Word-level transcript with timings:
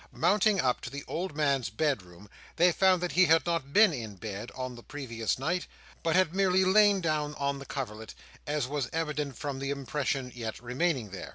Mounting 0.13 0.59
up 0.59 0.81
to 0.81 0.89
the 0.89 1.03
old 1.07 1.35
man's 1.37 1.69
bed 1.69 2.01
room, 2.01 2.27
they 2.55 2.71
found 2.71 3.03
that 3.03 3.11
he 3.11 3.25
had 3.25 3.45
not 3.45 3.71
been 3.71 3.93
in 3.93 4.15
bed 4.15 4.49
on 4.55 4.73
the 4.73 4.81
previous 4.81 5.37
night, 5.37 5.67
but 6.01 6.15
had 6.15 6.33
merely 6.33 6.65
lain 6.65 7.01
down 7.01 7.35
on 7.35 7.59
the 7.59 7.67
coverlet, 7.67 8.15
as 8.47 8.65
was 8.67 8.89
evident 8.93 9.37
from 9.37 9.59
the 9.59 9.69
impression 9.69 10.31
yet 10.33 10.59
remaining 10.59 11.11
there. 11.11 11.29